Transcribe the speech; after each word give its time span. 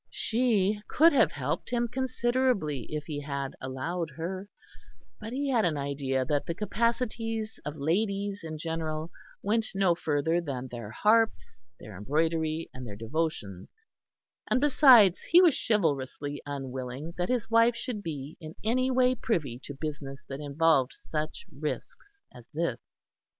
She 0.09 0.81
could 0.87 1.13
have 1.13 1.33
helped 1.33 1.69
him 1.69 1.87
considerably 1.87 2.87
if 2.89 3.03
he 3.03 3.21
had 3.21 3.53
allowed 3.61 4.09
her; 4.17 4.49
but 5.19 5.31
he 5.31 5.47
had 5.49 5.63
an 5.63 5.77
idea 5.77 6.25
that 6.25 6.47
the 6.47 6.55
capacities 6.55 7.59
of 7.65 7.75
ladies 7.75 8.41
in 8.43 8.57
general 8.57 9.11
went 9.43 9.67
no 9.75 9.93
further 9.93 10.41
than 10.41 10.67
their 10.71 10.89
harps, 10.89 11.61
their 11.79 11.95
embroidery 11.95 12.67
and 12.73 12.87
their 12.87 12.95
devotions; 12.95 13.69
and 14.49 14.59
besides, 14.59 15.21
he 15.29 15.39
was 15.39 15.53
chivalrously 15.67 16.41
unwilling 16.47 17.13
that 17.19 17.29
his 17.29 17.51
wife 17.51 17.75
should 17.75 18.01
be 18.01 18.37
in 18.39 18.55
any 18.63 18.89
way 18.89 19.13
privy 19.13 19.59
to 19.65 19.75
business 19.79 20.23
that 20.27 20.39
involved 20.39 20.93
such 20.95 21.45
risks 21.51 22.23
as 22.33 22.47
this. 22.55 22.79